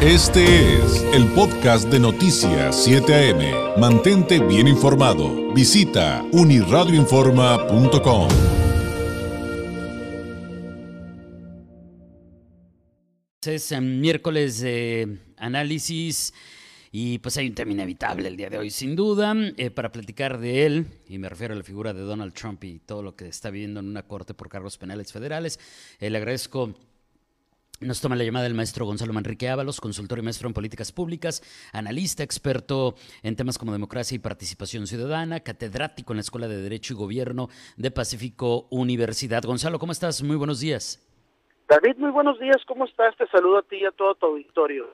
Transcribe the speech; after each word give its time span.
Este 0.00 0.76
es 0.76 1.02
el 1.12 1.26
podcast 1.32 1.88
de 1.88 1.98
Noticias 1.98 2.84
7 2.84 3.32
AM. 3.32 3.80
Mantente 3.80 4.38
bien 4.38 4.68
informado. 4.68 5.52
Visita 5.52 6.24
uniradioinforma.com. 6.30 8.28
Es 13.44 13.72
eh, 13.72 13.80
miércoles 13.80 14.60
de 14.60 15.18
análisis 15.36 16.32
y 16.92 17.18
pues 17.18 17.36
hay 17.36 17.48
un 17.48 17.54
tema 17.56 17.72
inevitable 17.72 18.28
el 18.28 18.36
día 18.36 18.50
de 18.50 18.58
hoy, 18.58 18.70
sin 18.70 18.94
duda, 18.94 19.34
eh, 19.56 19.70
para 19.70 19.90
platicar 19.90 20.38
de 20.38 20.64
él, 20.64 20.86
y 21.08 21.18
me 21.18 21.28
refiero 21.28 21.54
a 21.54 21.56
la 21.56 21.64
figura 21.64 21.92
de 21.92 22.02
Donald 22.02 22.34
Trump 22.34 22.62
y 22.62 22.78
todo 22.78 23.02
lo 23.02 23.16
que 23.16 23.26
está 23.26 23.50
viviendo 23.50 23.80
en 23.80 23.88
una 23.88 24.04
corte 24.04 24.32
por 24.32 24.48
cargos 24.48 24.78
penales 24.78 25.12
federales. 25.12 25.58
Eh, 25.98 26.08
le 26.08 26.18
agradezco 26.18 26.74
nos 27.80 28.00
toma 28.00 28.16
la 28.16 28.24
llamada 28.24 28.46
el 28.46 28.54
maestro 28.54 28.86
Gonzalo 28.86 29.12
Manrique 29.12 29.48
Ábalos, 29.48 29.80
consultor 29.80 30.18
y 30.18 30.22
maestro 30.22 30.48
en 30.48 30.54
políticas 30.54 30.92
públicas, 30.92 31.42
analista, 31.72 32.22
experto 32.22 32.94
en 33.22 33.36
temas 33.36 33.58
como 33.58 33.72
democracia 33.72 34.16
y 34.16 34.18
participación 34.18 34.86
ciudadana, 34.86 35.40
catedrático 35.40 36.12
en 36.12 36.16
la 36.16 36.22
Escuela 36.22 36.48
de 36.48 36.60
Derecho 36.60 36.94
y 36.94 36.96
Gobierno 36.96 37.48
de 37.76 37.90
Pacífico 37.90 38.66
Universidad. 38.70 39.42
Gonzalo, 39.42 39.78
¿cómo 39.78 39.92
estás? 39.92 40.22
Muy 40.22 40.36
buenos 40.36 40.60
días. 40.60 41.04
David, 41.68 41.96
muy 41.98 42.10
buenos 42.10 42.40
días. 42.40 42.56
¿Cómo 42.66 42.86
estás? 42.86 43.16
Te 43.16 43.26
saludo 43.28 43.58
a 43.58 43.62
ti 43.62 43.76
y 43.76 43.84
a 43.84 43.92
todo 43.92 44.14
tu 44.14 44.26
auditorio. 44.26 44.86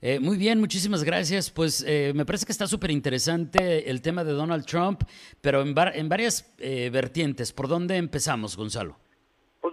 Eh, 0.00 0.20
muy 0.20 0.36
bien, 0.36 0.60
muchísimas 0.60 1.04
gracias. 1.04 1.50
Pues 1.50 1.84
eh, 1.86 2.12
me 2.14 2.26
parece 2.26 2.44
que 2.44 2.52
está 2.52 2.66
súper 2.66 2.90
interesante 2.90 3.90
el 3.90 4.02
tema 4.02 4.22
de 4.24 4.32
Donald 4.32 4.66
Trump, 4.66 5.02
pero 5.40 5.62
en, 5.62 5.74
en 5.94 6.08
varias 6.08 6.52
eh, 6.58 6.90
vertientes. 6.92 7.52
¿Por 7.52 7.68
dónde 7.68 7.96
empezamos, 7.96 8.56
Gonzalo? 8.56 8.96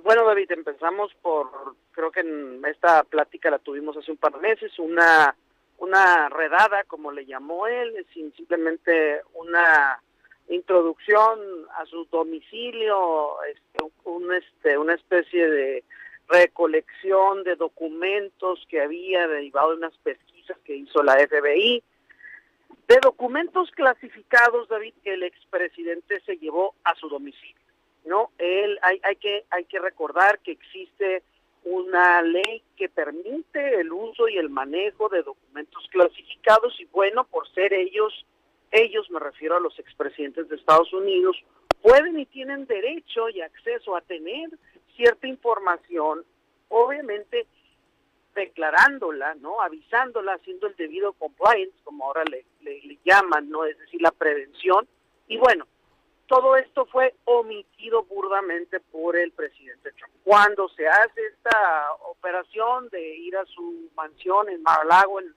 Bueno, 0.05 0.23
David, 0.23 0.51
empezamos 0.51 1.11
por, 1.23 1.49
creo 1.89 2.11
que 2.11 2.19
en 2.19 2.63
esta 2.63 3.03
plática 3.05 3.49
la 3.49 3.57
tuvimos 3.57 3.97
hace 3.97 4.11
un 4.11 4.17
par 4.17 4.33
de 4.33 4.39
meses, 4.39 4.77
una, 4.77 5.35
una 5.79 6.29
redada, 6.29 6.83
como 6.83 7.11
le 7.11 7.25
llamó 7.25 7.65
él, 7.65 8.05
sin 8.13 8.31
simplemente 8.35 9.23
una 9.34 9.99
introducción 10.47 11.39
a 11.75 11.87
su 11.87 12.05
domicilio, 12.12 13.41
este, 13.45 13.84
un, 14.03 14.31
este, 14.31 14.77
una 14.77 14.93
especie 14.93 15.49
de 15.49 15.84
recolección 16.27 17.43
de 17.43 17.55
documentos 17.55 18.63
que 18.69 18.81
había 18.81 19.27
derivado 19.27 19.71
de 19.71 19.77
unas 19.77 19.97
pesquisas 20.03 20.59
que 20.59 20.75
hizo 20.75 21.01
la 21.01 21.15
FBI, 21.15 21.81
de 22.87 22.99
documentos 23.01 23.71
clasificados, 23.71 24.69
David, 24.69 24.93
que 25.03 25.15
el 25.15 25.23
expresidente 25.23 26.21
se 26.27 26.37
llevó 26.37 26.75
a 26.84 26.93
su 26.93 27.09
domicilio. 27.09 27.65
¿No? 28.05 28.31
Él, 28.37 28.77
hay, 28.81 28.99
hay, 29.03 29.15
que, 29.17 29.45
hay 29.49 29.65
que 29.65 29.79
recordar 29.79 30.39
que 30.39 30.51
existe 30.51 31.23
una 31.63 32.21
ley 32.21 32.63
que 32.77 32.89
permite 32.89 33.79
el 33.79 33.91
uso 33.91 34.27
y 34.27 34.37
el 34.37 34.49
manejo 34.49 35.09
de 35.09 35.23
documentos 35.23 35.84
clasificados 35.91 36.79
y 36.79 36.85
bueno, 36.85 37.25
por 37.25 37.51
ser 37.53 37.73
ellos, 37.73 38.25
ellos 38.71 39.09
me 39.09 39.20
refiero 39.20 39.57
a 39.57 39.59
los 39.59 39.77
expresidentes 39.79 40.47
de 40.47 40.55
Estados 40.55 40.93
Unidos, 40.93 41.35
pueden 41.81 42.20
y 42.20 42.25
tienen 42.27 42.67
derecho 42.67 43.29
y 43.29 43.41
acceso 43.41 43.95
a 43.95 44.01
tener 44.01 44.49
cierta 44.95 45.27
información, 45.27 46.23
obviamente 46.69 47.47
declarándola, 48.35 49.34
¿no? 49.35 49.62
Avisándola, 49.62 50.34
haciendo 50.34 50.67
el 50.67 50.75
debido 50.75 51.13
compliance, 51.13 51.73
como 51.84 52.05
ahora 52.05 52.23
le, 52.25 52.45
le, 52.62 52.81
le 52.81 52.99
llaman, 53.03 53.49
¿no? 53.49 53.65
Es 53.65 53.77
decir, 53.79 54.01
la 54.01 54.12
prevención. 54.12 54.87
Y 55.27 55.37
bueno, 55.37 55.65
todo 56.27 56.55
esto 56.57 56.85
fue 56.85 57.13
omitido 57.26 58.04
burdamente 58.04 58.79
por 58.79 59.15
el 59.15 59.31
presidente 59.31 59.91
Trump. 59.91 60.13
Cuando 60.23 60.68
se 60.70 60.87
hace 60.87 61.26
esta 61.27 61.93
operación 62.09 62.90
de 62.90 63.15
ir 63.18 63.37
a 63.37 63.45
su 63.45 63.90
mansión 63.95 64.50
en 64.50 64.63
Mar-a-Lago, 64.63 65.19
en, 65.19 65.35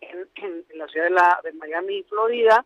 en, 0.00 0.64
la 0.74 0.88
ciudad 0.88 1.06
de, 1.06 1.10
la, 1.10 1.40
de 1.44 1.52
Miami, 1.52 2.02
Florida, 2.04 2.64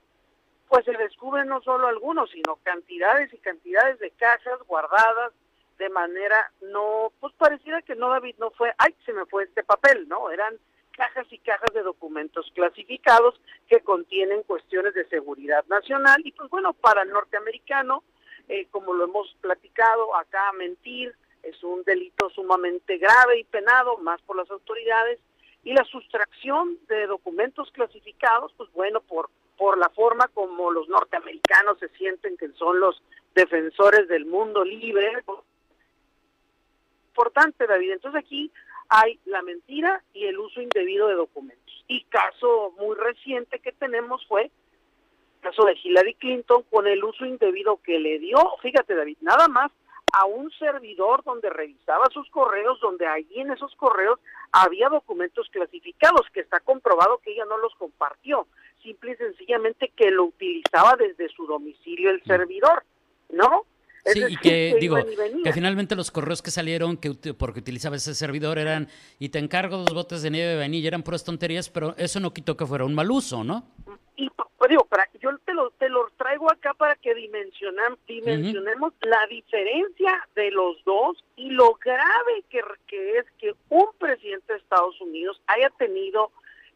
pues 0.68 0.84
se 0.84 0.92
descubren 0.92 1.48
no 1.48 1.60
solo 1.62 1.88
algunos, 1.88 2.30
sino 2.30 2.56
cantidades 2.62 3.32
y 3.34 3.38
cantidades 3.38 3.98
de 3.98 4.10
cajas 4.12 4.60
guardadas 4.66 5.32
de 5.78 5.88
manera 5.90 6.52
no, 6.62 7.12
pues 7.20 7.34
pareciera 7.34 7.82
que 7.82 7.96
no, 7.96 8.08
David, 8.08 8.36
no 8.38 8.50
fue, 8.52 8.72
ay, 8.78 8.94
se 9.04 9.12
me 9.12 9.26
fue 9.26 9.44
este 9.44 9.64
papel, 9.64 10.08
¿no? 10.08 10.30
Eran 10.30 10.56
cajas 10.96 11.26
y 11.30 11.38
cajas 11.38 11.72
de 11.74 11.82
documentos 11.82 12.50
clasificados 12.54 13.40
que 13.68 13.80
contienen 13.80 14.42
cuestiones 14.42 14.94
de 14.94 15.06
seguridad 15.08 15.64
nacional 15.66 16.20
y 16.24 16.32
pues 16.32 16.48
bueno, 16.50 16.72
para 16.72 17.02
el 17.02 17.10
norteamericano, 17.10 18.02
eh, 18.48 18.66
como 18.70 18.94
lo 18.94 19.04
hemos 19.04 19.34
platicado 19.40 20.14
acá, 20.16 20.52
mentir 20.52 21.14
es 21.44 21.62
un 21.62 21.84
delito 21.84 22.30
sumamente 22.30 22.98
grave 22.98 23.40
y 23.40 23.44
penado, 23.44 23.98
más 23.98 24.20
por 24.22 24.36
las 24.36 24.50
autoridades, 24.50 25.18
y 25.62 25.72
la 25.72 25.84
sustracción 25.84 26.78
de 26.88 27.06
documentos 27.06 27.70
clasificados, 27.72 28.52
pues 28.56 28.70
bueno, 28.72 29.00
por, 29.00 29.30
por 29.56 29.78
la 29.78 29.88
forma 29.90 30.28
como 30.28 30.70
los 30.70 30.88
norteamericanos 30.88 31.78
se 31.78 31.88
sienten 31.90 32.36
que 32.36 32.48
son 32.52 32.80
los 32.80 33.02
defensores 33.34 34.08
del 34.08 34.26
mundo 34.26 34.64
libre, 34.64 35.22
importante, 37.08 37.66
David. 37.66 37.92
Entonces 37.92 38.22
aquí 38.22 38.50
hay 38.94 39.18
la 39.24 39.42
mentira 39.42 40.02
y 40.12 40.26
el 40.26 40.38
uso 40.38 40.60
indebido 40.60 41.08
de 41.08 41.14
documentos. 41.14 41.84
Y 41.88 42.04
caso 42.04 42.72
muy 42.78 42.96
reciente 42.96 43.58
que 43.58 43.72
tenemos 43.72 44.24
fue 44.26 44.42
el 44.44 44.50
caso 45.40 45.64
de 45.64 45.76
Hillary 45.82 46.14
Clinton 46.14 46.62
con 46.70 46.86
el 46.86 47.02
uso 47.02 47.26
indebido 47.26 47.80
que 47.82 47.98
le 47.98 48.18
dio, 48.18 48.38
fíjate 48.62 48.94
David, 48.94 49.18
nada 49.20 49.48
más 49.48 49.72
a 50.12 50.26
un 50.26 50.48
servidor 50.52 51.24
donde 51.24 51.50
revisaba 51.50 52.06
sus 52.12 52.30
correos, 52.30 52.78
donde 52.80 53.04
allí 53.06 53.40
en 53.40 53.50
esos 53.50 53.74
correos 53.74 54.20
había 54.52 54.88
documentos 54.88 55.48
clasificados, 55.50 56.28
que 56.32 56.40
está 56.40 56.60
comprobado 56.60 57.18
que 57.18 57.32
ella 57.32 57.44
no 57.46 57.58
los 57.58 57.74
compartió, 57.74 58.46
simple 58.80 59.12
y 59.12 59.16
sencillamente 59.16 59.92
que 59.96 60.12
lo 60.12 60.26
utilizaba 60.26 60.94
desde 60.96 61.28
su 61.30 61.46
domicilio 61.46 62.10
el 62.10 62.22
mm. 62.24 62.26
servidor, 62.26 62.84
¿no? 63.30 63.66
Sí, 64.04 64.22
y 64.28 64.36
que, 64.36 64.76
digo, 64.78 64.96
que 65.42 65.52
finalmente 65.52 65.96
los 65.96 66.10
correos 66.10 66.42
que 66.42 66.50
salieron, 66.50 66.98
que 66.98 67.14
porque 67.32 67.60
utilizaba 67.60 67.96
ese 67.96 68.14
servidor, 68.14 68.58
eran, 68.58 68.88
y 69.18 69.30
te 69.30 69.38
encargo 69.38 69.78
dos 69.78 69.94
botes 69.94 70.22
de 70.22 70.30
nieve 70.30 70.50
de 70.50 70.56
vainilla, 70.58 70.88
eran 70.88 71.02
puras 71.02 71.24
tonterías, 71.24 71.70
pero 71.70 71.94
eso 71.96 72.20
no 72.20 72.34
quitó 72.34 72.56
que 72.56 72.66
fuera 72.66 72.84
un 72.84 72.94
mal 72.94 73.10
uso, 73.10 73.42
¿no? 73.44 73.64
Y 74.16 74.28
pues, 74.30 74.68
digo, 74.68 74.84
para, 74.84 75.08
yo 75.20 75.30
te 75.38 75.54
lo, 75.54 75.70
te 75.70 75.88
lo 75.88 76.10
traigo 76.18 76.50
acá 76.50 76.74
para 76.74 76.96
que 76.96 77.14
dimensionan, 77.14 77.96
dimensionemos 78.06 78.92
la 79.00 79.26
diferencia 79.26 80.28
de 80.34 80.50
los 80.50 80.82
dos 80.84 81.24
y 81.36 81.50
lo 81.50 81.74
grave 81.74 82.44
que, 82.50 82.60
que 82.86 83.18
es 83.18 83.26
que 83.38 83.54
un 83.70 83.86
presidente 83.98 84.52
de 84.52 84.58
Estados 84.58 85.00
Unidos 85.00 85.40
haya 85.46 85.70
tenido 85.70 86.30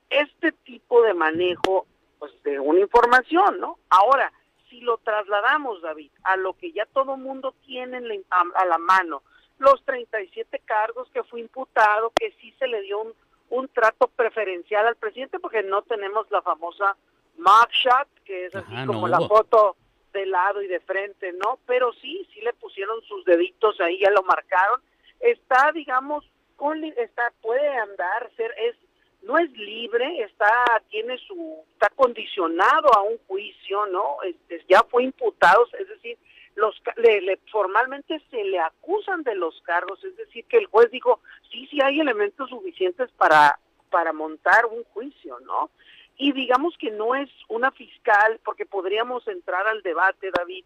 este 0.09 0.53
tipo 0.53 1.03
de 1.03 1.13
manejo 1.13 1.87
pues 2.19 2.33
de 2.43 2.59
una 2.59 2.81
información, 2.81 3.61
¿no? 3.61 3.79
Ahora, 3.91 4.33
si 4.69 4.81
lo 4.81 4.99
trasladamos, 4.99 5.83
David, 5.83 6.11
a 6.23 6.37
lo 6.37 6.55
que 6.55 6.73
ya 6.73 6.87
todo 6.87 7.17
mundo 7.17 7.55
tiene 7.67 7.99
a, 8.31 8.65
la 8.65 8.79
mano, 8.79 9.23
los 9.59 9.85
37 9.85 10.61
cargos 10.65 11.09
que 11.11 11.25
fue 11.25 11.41
imputado, 11.41 12.13
que 12.15 12.33
sí 12.41 12.55
se 12.59 12.69
le 12.69 12.83
dio 12.83 13.01
un, 13.01 13.15
un 13.51 13.69
trato 13.69 14.09
preferencial 14.09 14.87
al 14.87 14.97
presidente, 14.97 15.39
porque 15.39 15.63
no 15.63 15.83
tenemos 15.83 16.31
la 16.31 16.43
famosa 16.43 16.97
mugshot, 17.39 18.09
que 18.25 18.47
es 18.47 18.55
así 18.55 18.75
como 18.87 19.09
la 19.09 19.21
foto 19.21 19.77
de 20.13 20.27
lado 20.27 20.63
y 20.63 20.69
de 20.69 20.81
frente, 20.81 21.33
¿no? 21.33 21.59
Pero 21.67 21.93
sí, 21.95 22.27
sí 22.33 22.41
le 22.41 22.53
pusieron 22.55 23.01
sus 23.03 23.25
deditos 23.25 23.81
ahí, 23.81 24.01
ya 24.01 24.11
lo 24.11 24.23
marcaron. 24.23 24.81
Está, 25.21 25.73
digamos, 25.73 26.25
con, 26.57 26.83
está, 26.85 27.33
puede 27.41 27.69
andar, 27.77 28.31
ser, 28.37 28.53
es 28.59 28.77
no 29.23 29.39
es 29.39 29.51
libre, 29.53 30.23
está 30.23 30.83
tiene 30.91 31.19
su 31.19 31.65
está 31.73 31.89
condicionado 31.91 32.93
a 32.95 33.03
un 33.03 33.19
juicio, 33.27 33.87
¿no? 33.87 34.23
Este, 34.23 34.65
ya 34.69 34.83
fue 34.85 35.05
imputado, 35.05 35.67
es 35.79 35.89
decir, 35.89 36.17
los 36.55 36.75
le, 36.97 37.39
formalmente 37.51 38.21
se 38.31 38.43
le 38.45 38.59
acusan 38.59 39.23
de 39.23 39.35
los 39.35 39.61
cargos, 39.63 40.03
es 40.05 40.17
decir, 40.17 40.45
que 40.47 40.59
el 40.59 40.67
juez 40.67 40.91
dijo, 40.91 41.21
"Sí, 41.51 41.67
sí 41.71 41.79
hay 41.83 42.01
elementos 42.01 42.49
suficientes 42.51 43.11
para 43.13 43.59
para 43.91 44.13
montar 44.13 44.67
un 44.67 44.85
juicio, 44.85 45.39
¿no?" 45.41 45.71
Y 46.17 46.33
digamos 46.33 46.77
que 46.79 46.91
no 46.91 47.15
es 47.15 47.31
una 47.49 47.71
fiscal 47.71 48.41
porque 48.45 48.67
podríamos 48.67 49.27
entrar 49.29 49.67
al 49.69 49.83
debate, 49.83 50.31
David, 50.37 50.65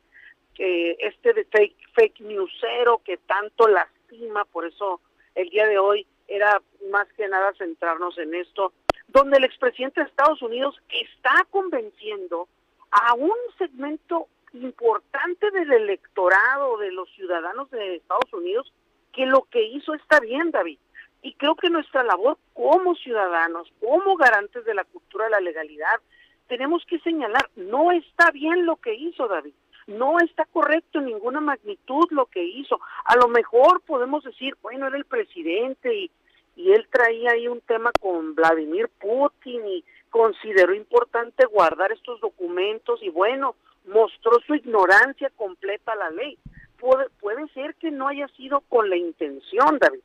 que 0.54 0.96
este 1.00 1.32
de 1.32 1.44
fake 1.44 1.76
fake 1.94 2.20
newsero 2.20 2.98
que 3.04 3.16
tanto 3.18 3.68
lastima, 3.68 4.44
por 4.46 4.66
eso 4.66 5.00
el 5.34 5.48
día 5.50 5.66
de 5.66 5.78
hoy 5.78 6.06
era 6.32 6.62
más 6.90 7.06
que 7.12 7.28
nada 7.28 7.52
centrarnos 7.58 8.16
en 8.18 8.34
esto, 8.34 8.72
donde 9.08 9.36
el 9.36 9.44
expresidente 9.44 10.00
de 10.00 10.06
Estados 10.06 10.40
Unidos 10.40 10.80
está 10.88 11.46
convenciendo 11.50 12.48
a 12.90 13.14
un 13.14 13.36
segmento 13.58 14.28
importante 14.54 15.50
del 15.50 15.72
electorado 15.72 16.78
de 16.78 16.92
los 16.92 17.10
ciudadanos 17.14 17.70
de 17.70 17.96
Estados 17.96 18.32
Unidos 18.32 18.72
que 19.12 19.26
lo 19.26 19.42
que 19.50 19.62
hizo 19.62 19.94
está 19.94 20.20
bien, 20.20 20.50
David. 20.50 20.78
Y 21.20 21.34
creo 21.34 21.54
que 21.54 21.70
nuestra 21.70 22.02
labor 22.02 22.38
como 22.54 22.94
ciudadanos, 22.96 23.70
como 23.80 24.16
garantes 24.16 24.64
de 24.64 24.74
la 24.74 24.84
cultura 24.84 25.26
de 25.26 25.32
la 25.32 25.40
legalidad, 25.40 26.00
tenemos 26.48 26.84
que 26.86 26.98
señalar, 27.00 27.48
no 27.56 27.92
está 27.92 28.30
bien 28.30 28.66
lo 28.66 28.76
que 28.76 28.94
hizo 28.94 29.28
David, 29.28 29.54
no 29.86 30.18
está 30.18 30.44
correcto 30.46 30.98
en 30.98 31.06
ninguna 31.06 31.40
magnitud 31.40 32.06
lo 32.10 32.26
que 32.26 32.42
hizo. 32.42 32.80
A 33.04 33.16
lo 33.16 33.28
mejor 33.28 33.82
podemos 33.82 34.24
decir, 34.24 34.56
bueno, 34.62 34.86
era 34.86 34.96
el 34.96 35.04
presidente 35.04 35.94
y 35.94 36.10
y 36.56 36.72
él 36.72 36.86
traía 36.90 37.32
ahí 37.32 37.48
un 37.48 37.60
tema 37.62 37.90
con 38.00 38.34
Vladimir 38.34 38.88
Putin 39.00 39.66
y 39.66 39.84
consideró 40.10 40.74
importante 40.74 41.46
guardar 41.46 41.92
estos 41.92 42.20
documentos 42.20 43.02
y 43.02 43.08
bueno, 43.08 43.56
mostró 43.86 44.38
su 44.46 44.54
ignorancia 44.54 45.30
completa 45.36 45.92
a 45.92 45.96
la 45.96 46.10
ley. 46.10 46.38
Puede, 46.78 47.08
puede 47.20 47.48
ser 47.48 47.74
que 47.76 47.90
no 47.90 48.08
haya 48.08 48.28
sido 48.28 48.60
con 48.68 48.90
la 48.90 48.96
intención, 48.96 49.78
David, 49.78 50.00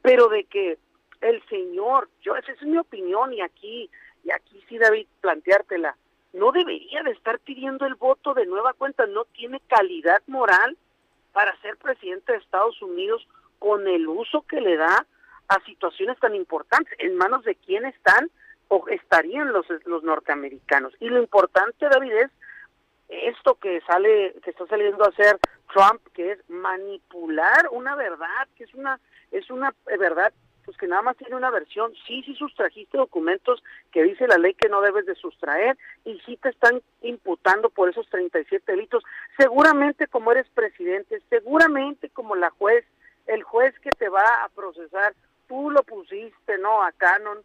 pero 0.00 0.28
de 0.28 0.44
que 0.44 0.78
el 1.20 1.42
señor, 1.48 2.08
yo 2.22 2.36
esa 2.36 2.52
es 2.52 2.62
mi 2.62 2.78
opinión 2.78 3.32
y 3.32 3.40
aquí 3.42 3.90
y 4.24 4.30
aquí 4.32 4.62
sí 4.68 4.78
David 4.78 5.06
planteártela, 5.20 5.96
no 6.32 6.52
debería 6.52 7.02
de 7.02 7.10
estar 7.10 7.38
pidiendo 7.40 7.86
el 7.86 7.94
voto 7.94 8.34
de 8.34 8.46
nueva 8.46 8.72
cuenta, 8.74 9.06
no 9.06 9.24
tiene 9.24 9.60
calidad 9.66 10.22
moral 10.26 10.76
para 11.32 11.58
ser 11.60 11.76
presidente 11.76 12.32
de 12.32 12.38
Estados 12.38 12.80
Unidos 12.82 13.26
con 13.58 13.86
el 13.88 14.08
uso 14.08 14.42
que 14.42 14.60
le 14.60 14.76
da 14.76 15.06
a 15.50 15.60
situaciones 15.64 16.18
tan 16.20 16.34
importantes, 16.34 16.94
en 16.98 17.16
manos 17.16 17.44
de 17.44 17.56
quién 17.56 17.84
están 17.84 18.30
o 18.68 18.86
estarían 18.88 19.52
los, 19.52 19.66
los 19.84 20.04
norteamericanos. 20.04 20.94
Y 21.00 21.08
lo 21.08 21.20
importante, 21.20 21.88
David, 21.88 22.12
es 22.12 22.30
esto 23.08 23.56
que 23.56 23.80
sale, 23.80 24.34
que 24.44 24.50
está 24.50 24.66
saliendo 24.68 25.04
a 25.04 25.08
hacer 25.08 25.38
Trump, 25.72 26.00
que 26.14 26.32
es 26.32 26.38
manipular 26.48 27.68
una 27.72 27.96
verdad, 27.96 28.46
que 28.56 28.64
es 28.64 28.74
una, 28.74 29.00
es 29.32 29.50
una 29.50 29.74
verdad 29.98 30.32
pues 30.64 30.76
que 30.76 30.86
nada 30.86 31.02
más 31.02 31.16
tiene 31.16 31.34
una 31.34 31.50
versión, 31.50 31.92
sí, 32.06 32.22
sí 32.24 32.34
sustrajiste 32.34 32.96
documentos 32.96 33.60
que 33.90 34.04
dice 34.04 34.28
la 34.28 34.38
ley 34.38 34.54
que 34.54 34.68
no 34.68 34.80
debes 34.82 35.06
de 35.06 35.16
sustraer 35.16 35.76
y 36.04 36.20
sí 36.20 36.36
te 36.36 36.50
están 36.50 36.80
imputando 37.02 37.70
por 37.70 37.88
esos 37.88 38.08
37 38.10 38.70
delitos, 38.70 39.02
seguramente 39.36 40.06
como 40.06 40.30
eres 40.30 40.46
presidente, 40.50 41.20
seguramente 41.28 42.10
como 42.10 42.36
la 42.36 42.50
juez, 42.50 42.84
el 43.26 43.42
juez 43.42 43.74
que 43.80 43.90
te 43.90 44.08
va 44.08 44.44
a 44.44 44.48
procesar, 44.50 45.14
tú 45.50 45.68
lo 45.68 45.82
pusiste, 45.82 46.58
¿no? 46.58 46.80
A 46.80 46.92
Canon, 46.92 47.42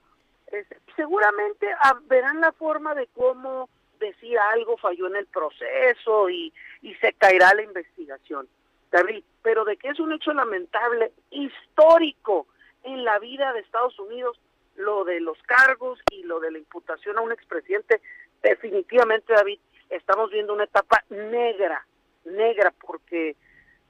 seguramente 0.96 1.68
ah, 1.81 2.00
verán 2.04 2.40
la 2.40 2.52
forma 2.52 2.94
de 2.94 3.07
cómo 3.07 3.68
decir 4.00 4.38
algo 4.38 4.78
falló 4.78 5.07
en 5.07 5.16
el 5.16 5.25
proceso 5.25 6.30
y, 6.30 6.54
y 6.84 6.94
se 6.96 7.13
caerá 7.13 7.52
la 7.56 7.63
investigación. 7.63 8.48
David, 8.92 9.24
pero 9.42 9.66
de 9.66 9.75
que 9.78 9.90
es 9.90 10.00
un 10.00 10.13
hecho 10.13 10.34
lamentable, 10.34 11.13
histórico 11.31 12.46
en 12.84 13.04
la 13.04 13.18
vida 13.18 13.52
de 13.54 13.62
Estados 13.62 13.98
Unidos, 13.98 14.40
lo 14.75 15.04
de 15.04 15.19
los 15.19 15.42
cargos 15.42 16.00
y 16.12 16.22
lo 16.24 16.40
de 16.40 16.51
la 16.51 16.60
imputación 16.60 17.18
a 17.18 17.22
un 17.22 17.31
expresidente, 17.31 18.01
definitivamente, 18.44 19.34
David, 19.34 19.60
estamos 19.90 20.30
viendo 20.30 20.54
una 20.54 20.66
etapa 20.66 21.04
negra, 21.10 21.84
negra, 22.24 22.72
porque 22.86 23.36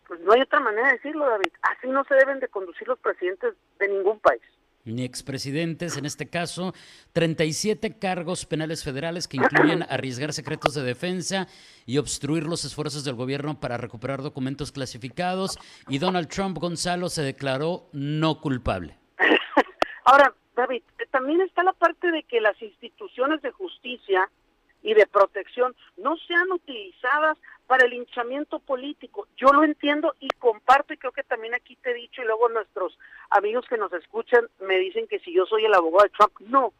pues 0.08 0.20
no 0.22 0.34
hay 0.34 0.42
otra 0.42 0.60
manera 0.60 0.88
de 0.88 0.94
decirlo, 0.94 1.26
David. 1.28 1.52
Así 1.62 1.88
no 1.88 2.04
se 2.06 2.16
deben 2.16 2.40
de 2.40 2.48
conducir 2.48 2.88
los 2.88 3.00
presidentes 3.00 3.54
de 3.80 3.88
ningún 3.88 4.20
país 4.20 4.42
ni 4.86 5.04
expresidentes, 5.04 5.98
en 5.98 6.06
este 6.06 6.30
caso, 6.30 6.74
37 7.14 7.98
cargos 7.98 8.46
penales 8.46 8.84
federales 8.84 9.28
que 9.28 9.38
incluyen 9.38 9.84
arriesgar 9.90 10.32
secretos 10.32 10.76
de 10.76 10.84
defensa 10.84 11.48
y 11.86 11.98
obstruir 11.98 12.44
los 12.44 12.64
esfuerzos 12.66 13.04
del 13.04 13.16
gobierno 13.16 13.60
para 13.60 13.78
recuperar 13.78 14.22
documentos 14.22 14.72
clasificados 14.72 15.58
y 15.90 15.98
Donald 15.98 16.30
Trump 16.30 16.58
Gonzalo 16.60 17.10
se 17.10 17.24
declaró 17.24 17.90
no 17.92 18.40
culpable. 18.40 18.98
Ahora, 20.06 20.34
David, 20.56 20.84
también 21.12 21.42
está 21.42 21.64
la 21.64 21.74
parte 21.74 22.12
de 22.12 22.24
que 22.24 22.40
las 22.40 22.60
instituciones 22.62 23.42
de 23.42 23.52
justicia 23.52 24.30
y 24.84 24.94
de 24.94 25.08
protección 25.08 25.76
no 25.98 26.16
sean 26.28 26.52
utilizadas 26.52 27.38
para 27.68 27.86
el 27.86 27.94
hinchamiento 27.94 28.60
político. 28.60 29.28
Yo 29.38 29.48
lo 29.48 29.64
entiendo 29.64 30.16
y 30.20 30.28
comparto 30.40 30.94
y 30.94 30.98
creo 30.98 31.12
que 31.12 31.24
también 31.24 31.54
aquí 31.56 31.76
te 31.78 31.92
he 31.92 31.96
dicho 31.96 32.22
y 32.22 32.26
luego 32.26 32.50
nuestros 32.50 32.98
amigos 33.30 33.66
que 33.68 33.78
nos 33.78 33.92
escuchan 33.94 34.48
me 34.60 34.78
dicen 34.78 35.08
que 35.08 35.20
si 35.20 35.34
yo 35.34 35.46
soy 35.46 35.66
el 35.66 35.74
abogado 35.74 36.04
de 36.04 36.16
Trump, 36.18 36.34
no, 36.42 36.74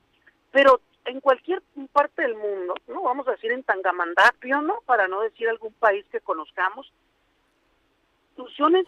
pero 0.52 0.82
en 1.06 1.20
cualquier 1.22 1.62
parte 1.92 2.24
del 2.24 2.36
mundo, 2.36 2.76
no 2.88 3.04
vamos 3.04 3.28
a 3.28 3.32
decir 3.32 3.52
en 3.52 3.64
Tangamandapio, 3.64 4.62
¿no? 4.62 4.80
Para 4.86 5.08
no 5.08 5.22
decir 5.22 5.48
algún 5.50 5.74
país 5.74 6.06
que 6.12 6.20
conozcamos, 6.20 6.92
instituciones 8.36 8.86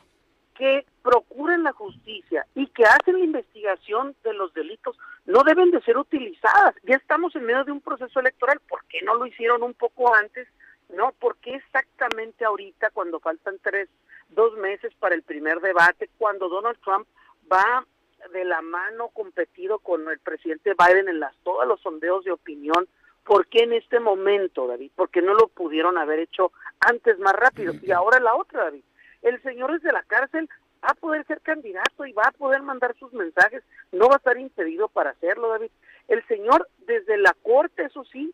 que 0.56 0.86
procuren 1.04 1.64
la 1.64 1.72
justicia 1.72 2.46
y 2.56 2.68
que 2.68 2.84
hacen 2.84 3.20
la 3.20 3.26
investigación 3.26 4.16
de 4.24 4.34
los 4.34 4.54
delitos 4.54 4.98
no 5.26 5.44
deben 5.44 5.72
de 5.72 5.82
ser 5.82 5.98
utilizadas. 5.98 6.76
Ya 6.84 6.96
estamos 6.96 7.36
en 7.36 7.46
medio 7.46 7.64
de 7.64 7.72
un 7.72 7.82
proceso 7.82 8.20
electoral, 8.20 8.60
¿por 8.68 8.84
qué 8.86 9.02
no 9.04 9.14
lo 9.16 9.28
hicieron 9.28 9.62
un 9.62 9.76
poco 9.76 10.14
antes? 10.16 10.48
¿No? 10.90 11.12
¿Por 11.20 11.38
qué 11.38 11.56
exactamente 11.56 12.46
ahorita, 12.46 12.92
cuando 12.92 13.20
faltan 13.20 13.58
tres, 13.62 13.90
dos 14.30 14.56
meses 14.58 14.94
para 15.00 15.16
el 15.16 15.24
primer 15.24 15.60
debate, 15.60 16.10
cuando 16.18 16.48
Donald 16.50 16.80
Trump 16.84 17.08
va 17.52 17.86
de 18.34 18.46
la 18.46 18.62
mano 18.62 19.10
competido 19.10 19.80
con 19.80 20.10
el 20.10 20.20
presidente 20.20 20.74
Biden 20.74 21.10
en 21.10 21.20
las 21.20 21.36
todos 21.44 21.68
los 21.68 21.82
sondeos 21.82 22.24
de 22.24 22.32
opinión? 22.32 22.88
¿Por 23.24 23.48
qué 23.48 23.64
en 23.64 23.74
este 23.74 24.00
momento, 24.00 24.68
David? 24.68 24.92
¿Por 24.96 25.10
qué 25.10 25.22
no 25.22 25.34
lo 25.34 25.50
pudieron 25.50 25.98
haber 25.98 26.20
hecho 26.20 26.52
antes 26.80 27.20
más 27.20 27.34
rápido? 27.34 27.74
Y 27.82 27.92
ahora 27.92 28.20
la 28.22 28.36
otra, 28.36 28.64
David 28.66 28.84
el 29.22 29.42
señor 29.44 29.74
desde 29.74 29.92
la 29.92 30.04
cárcel 30.04 30.50
va 30.84 30.90
a 30.90 30.96
poder 30.96 31.26
ser 31.26 31.42
candidato 31.42 32.06
y 32.06 32.14
va 32.14 32.24
a 32.28 32.32
poder 32.32 32.62
mandar 32.62 32.96
sus 32.98 33.12
mensajes, 33.14 33.64
no 33.92 34.08
va 34.08 34.16
a 34.16 34.18
estar 34.18 34.38
impedido 34.38 34.88
para 34.88 35.12
hacerlo, 35.12 35.50
David. 35.50 35.72
El 36.08 36.26
señor 36.28 36.68
desde 36.86 37.18
la 37.18 37.36
corte, 37.44 37.84
eso 37.86 38.04
sí, 38.06 38.34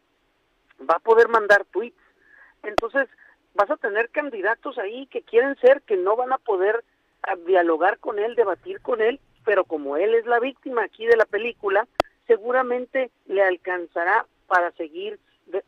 va 0.89 0.95
a 0.95 0.99
poder 0.99 1.29
mandar 1.29 1.65
tweets. 1.65 1.97
Entonces, 2.63 3.07
vas 3.53 3.69
a 3.69 3.77
tener 3.77 4.09
candidatos 4.09 4.77
ahí 4.77 5.07
que 5.07 5.21
quieren 5.21 5.55
ser, 5.57 5.81
que 5.83 5.97
no 5.97 6.15
van 6.15 6.33
a 6.33 6.37
poder 6.37 6.83
ah, 7.23 7.35
dialogar 7.45 7.99
con 7.99 8.19
él, 8.19 8.35
debatir 8.35 8.81
con 8.81 9.01
él, 9.01 9.19
pero 9.45 9.65
como 9.65 9.97
él 9.97 10.13
es 10.15 10.25
la 10.25 10.39
víctima 10.39 10.83
aquí 10.83 11.05
de 11.05 11.17
la 11.17 11.25
película, 11.25 11.87
seguramente 12.27 13.11
le 13.25 13.43
alcanzará 13.43 14.25
para 14.47 14.71
seguir 14.71 15.19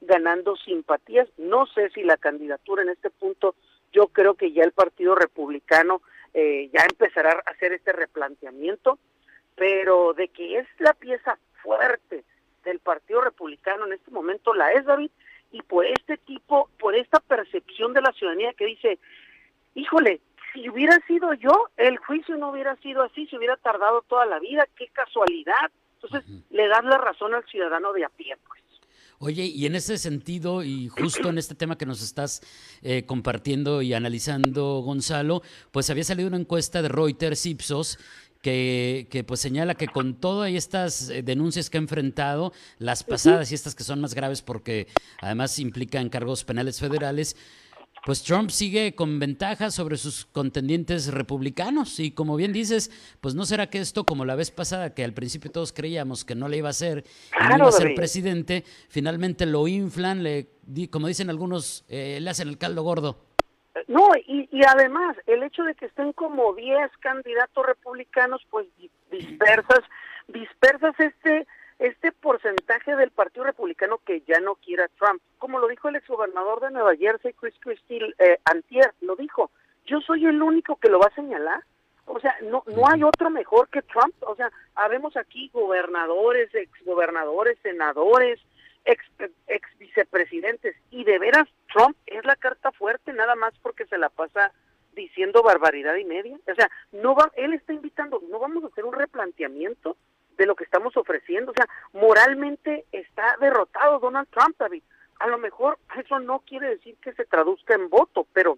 ganando 0.01 0.55
simpatías. 0.55 1.27
No 1.37 1.65
sé 1.67 1.89
si 1.89 2.03
la 2.03 2.17
candidatura 2.17 2.81
en 2.83 2.89
este 2.89 3.09
punto 3.09 3.55
yo 3.91 4.07
creo 4.07 4.35
que 4.35 4.51
ya 4.51 4.63
el 4.63 4.71
Partido 4.71 5.15
Republicano 5.15 6.01
eh, 6.33 6.69
ya 6.73 6.83
empezará 6.83 7.31
a 7.31 7.51
hacer 7.51 7.73
este 7.73 7.93
replanteamiento, 7.93 8.99
pero 9.55 10.13
de 10.13 10.27
que 10.29 10.59
es 10.59 10.67
la 10.79 10.93
pieza 10.93 11.37
fuerte 11.61 12.23
del 12.63 12.79
Partido 12.79 13.21
Republicano 13.21 13.85
en 13.85 13.93
este 13.93 14.11
momento 14.11 14.53
la 14.53 14.71
es 14.73 14.85
David 14.85 15.11
y 15.51 15.61
por 15.61 15.85
este 15.85 16.17
tipo, 16.17 16.69
por 16.79 16.95
esta 16.95 17.19
percepción 17.19 17.93
de 17.93 18.01
la 18.01 18.11
ciudadanía 18.13 18.53
que 18.53 18.65
dice, 18.65 18.99
híjole, 19.73 20.21
si 20.53 20.69
hubiera 20.69 20.97
sido 21.07 21.33
yo, 21.33 21.69
el 21.77 21.97
juicio 21.97 22.37
no 22.37 22.51
hubiera 22.51 22.75
sido 22.77 23.03
así, 23.03 23.27
se 23.27 23.37
hubiera 23.37 23.57
tardado 23.57 24.03
toda 24.07 24.25
la 24.25 24.39
vida, 24.39 24.67
qué 24.77 24.87
casualidad. 24.87 25.71
Entonces, 26.01 26.43
le 26.49 26.67
dan 26.67 26.89
la 26.89 26.97
razón 26.97 27.33
al 27.33 27.45
ciudadano 27.45 27.91
de 27.93 28.05
a 28.05 28.09
pie, 28.09 28.35
pues. 28.47 28.61
Oye, 29.19 29.45
y 29.45 29.65
en 29.65 29.75
ese 29.75 29.97
sentido, 29.97 30.61
y 30.61 30.89
justo 30.89 31.29
en 31.29 31.37
este 31.37 31.55
tema 31.55 31.77
que 31.77 31.85
nos 31.85 32.01
estás 32.01 32.41
eh, 32.81 33.05
compartiendo 33.05 33.81
y 33.81 33.93
analizando, 33.93 34.81
Gonzalo, 34.81 35.41
pues 35.71 35.89
había 35.89 36.03
salido 36.03 36.27
una 36.27 36.37
encuesta 36.37 36.81
de 36.81 36.89
Reuters 36.89 37.45
Ipsos 37.45 37.97
que, 38.45 39.07
que, 39.09 39.23
pues 39.23 39.39
señala 39.39 39.73
que 39.73 39.87
con 39.87 40.19
todas 40.19 40.51
estas 40.51 41.09
eh, 41.09 41.23
denuncias 41.23 41.71
que 41.71 41.79
ha 41.79 41.81
enfrentado, 41.81 42.53
las 42.77 43.03
pasadas 43.03 43.51
y 43.51 43.55
estas 43.55 43.73
que 43.73 43.83
son 43.83 43.99
más 44.01 44.13
graves 44.13 44.43
porque 44.43 44.85
además 45.19 45.57
implican 45.57 46.09
cargos 46.09 46.43
penales 46.43 46.79
federales, 46.79 47.35
pues 48.05 48.21
Trump 48.21 48.51
sigue 48.51 48.93
con 48.93 49.17
ventaja 49.17 49.71
sobre 49.71 49.97
sus 49.97 50.25
contendientes 50.25 51.07
republicanos. 51.07 51.99
Y 51.99 52.11
como 52.11 52.35
bien 52.35 52.53
dices, 52.53 52.91
pues 53.19 53.33
no 53.33 53.47
será 53.47 53.71
que 53.71 53.79
esto, 53.79 54.03
como 54.03 54.25
la 54.25 54.35
vez 54.35 54.51
pasada, 54.51 54.93
que 54.93 55.03
al 55.03 55.15
principio 55.15 55.49
todos 55.49 55.73
creíamos 55.73 56.23
que 56.23 56.35
no 56.35 56.47
le 56.47 56.57
iba 56.57 56.69
a 56.69 56.73
ser, 56.73 57.03
y 57.33 57.49
no 57.49 57.57
iba 57.57 57.69
a 57.69 57.71
ser 57.71 57.95
presidente, 57.95 58.63
finalmente 58.89 59.47
lo 59.47 59.67
inflan, 59.67 60.21
le, 60.21 60.51
como 60.91 61.07
dicen 61.07 61.31
algunos, 61.31 61.83
eh, 61.87 62.19
le 62.21 62.29
hacen 62.29 62.47
el 62.47 62.59
caldo 62.59 62.83
gordo. 62.83 63.24
No, 63.87 64.09
y, 64.25 64.47
y 64.51 64.61
además, 64.65 65.17
el 65.27 65.43
hecho 65.43 65.63
de 65.63 65.75
que 65.75 65.87
estén 65.87 66.13
como 66.13 66.53
10 66.53 66.91
candidatos 66.99 67.65
republicanos, 67.65 68.45
pues 68.49 68.67
dispersas, 69.09 69.81
dispersas 70.27 70.97
este 70.99 71.45
este 71.79 72.11
porcentaje 72.13 72.95
del 72.95 73.11
Partido 73.11 73.45
Republicano 73.45 73.99
que 74.05 74.21
ya 74.21 74.39
no 74.39 74.55
quiere 74.55 74.83
a 74.83 74.87
Trump, 74.97 75.21
como 75.37 75.59
lo 75.59 75.67
dijo 75.67 75.89
el 75.89 75.97
exgobernador 75.97 76.61
de 76.61 76.71
Nueva 76.71 76.95
Jersey, 76.95 77.33
Chris 77.33 77.55
Christie, 77.59 78.13
eh, 78.19 78.39
Antier, 78.45 78.93
lo 79.01 79.15
dijo, 79.15 79.51
yo 79.85 79.99
soy 80.01 80.25
el 80.25 80.41
único 80.41 80.77
que 80.77 80.89
lo 80.89 80.99
va 80.99 81.07
a 81.07 81.15
señalar. 81.15 81.63
O 82.07 82.19
sea, 82.19 82.35
no, 82.43 82.63
no 82.67 82.87
hay 82.87 83.03
otro 83.03 83.29
mejor 83.29 83.67
que 83.69 83.81
Trump. 83.81 84.13
O 84.21 84.35
sea, 84.35 84.51
habemos 84.75 85.17
aquí 85.17 85.49
gobernadores, 85.53 86.53
exgobernadores, 86.53 87.57
senadores, 87.63 88.39
ex, 88.85 89.03
ex 89.47 89.77
vicepresidentes. 89.77 90.75
Y 90.91 91.03
de 91.03 91.19
veras, 91.19 91.47
Trump 91.73 91.97
es 92.05 92.23
la 92.25 92.35
carta 92.35 92.71
fuerte, 92.71 93.13
nada 93.13 93.35
más 93.35 93.53
porque 93.61 93.85
se 93.85 93.97
la 93.97 94.09
pasa 94.09 94.51
diciendo 94.93 95.43
barbaridad 95.43 95.95
y 95.95 96.05
media. 96.05 96.39
O 96.49 96.55
sea, 96.55 96.69
no 96.91 97.15
va, 97.15 97.31
él 97.35 97.53
está 97.53 97.73
invitando, 97.73 98.21
no 98.29 98.39
vamos 98.39 98.63
a 98.63 98.67
hacer 98.67 98.85
un 98.85 98.93
replanteamiento 98.93 99.97
de 100.37 100.45
lo 100.45 100.55
que 100.55 100.63
estamos 100.63 100.95
ofreciendo. 100.97 101.51
O 101.51 101.55
sea, 101.55 101.67
moralmente 101.93 102.85
está 102.91 103.35
derrotado 103.39 103.99
Donald 103.99 104.29
Trump, 104.29 104.57
David. 104.57 104.83
A 105.19 105.27
lo 105.27 105.37
mejor 105.37 105.77
eso 105.97 106.19
no 106.19 106.39
quiere 106.39 106.69
decir 106.69 106.95
que 107.01 107.13
se 107.13 107.25
traduzca 107.25 107.75
en 107.75 107.89
voto, 107.89 108.27
pero 108.33 108.57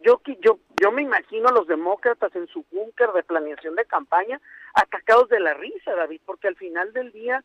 yo 0.00 0.20
yo 0.40 0.60
yo 0.80 0.92
me 0.92 1.02
imagino 1.02 1.48
a 1.48 1.52
los 1.52 1.66
demócratas 1.66 2.34
en 2.36 2.46
su 2.46 2.64
búnker 2.70 3.10
de 3.10 3.24
planeación 3.24 3.74
de 3.74 3.84
campaña 3.84 4.40
atacados 4.74 5.28
de 5.28 5.40
la 5.40 5.54
risa, 5.54 5.94
David, 5.94 6.20
porque 6.24 6.46
al 6.46 6.54
final 6.54 6.92
del 6.92 7.10
día 7.10 7.42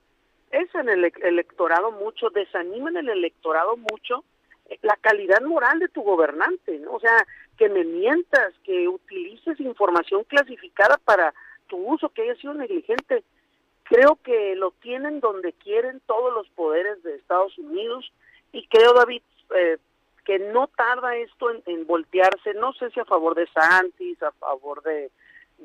es 0.53 0.73
en 0.75 0.87
el 0.87 1.11
electorado 1.23 1.91
mucho, 1.91 2.29
desaniman 2.29 2.95
el 2.95 3.09
electorado 3.09 3.75
mucho 3.75 4.23
eh, 4.69 4.77
la 4.83 4.95
calidad 4.97 5.41
moral 5.41 5.79
de 5.79 5.89
tu 5.89 6.03
gobernante, 6.03 6.77
¿no? 6.79 6.93
O 6.93 6.99
sea, 6.99 7.25
que 7.57 7.69
me 7.69 7.83
mientas, 7.83 8.53
que 8.63 8.87
utilices 8.87 9.59
información 9.59 10.23
clasificada 10.23 10.97
para 11.03 11.33
tu 11.67 11.77
uso, 11.77 12.09
que 12.09 12.21
haya 12.21 12.35
sido 12.35 12.53
negligente. 12.53 13.23
Creo 13.83 14.17
que 14.23 14.55
lo 14.55 14.71
tienen 14.71 15.19
donde 15.19 15.53
quieren 15.53 16.01
todos 16.05 16.33
los 16.33 16.47
poderes 16.49 17.01
de 17.03 17.15
Estados 17.15 17.57
Unidos 17.57 18.11
y 18.51 18.67
creo, 18.67 18.93
David, 18.93 19.23
eh, 19.55 19.77
que 20.23 20.39
no 20.39 20.67
tarda 20.67 21.17
esto 21.17 21.49
en, 21.65 21.85
voltearse, 21.87 22.53
no 22.53 22.73
sé 22.73 22.91
si 22.91 22.99
a 22.99 23.05
favor 23.05 23.35
de 23.35 23.47
Santis, 23.47 24.21
a 24.23 24.31
favor 24.33 24.81
de, 24.83 25.11